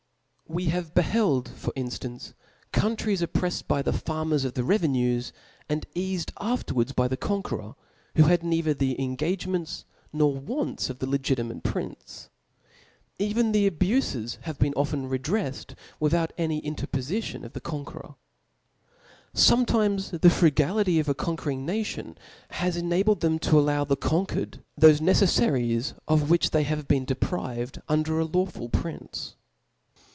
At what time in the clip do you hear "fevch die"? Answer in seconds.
13.33-13.69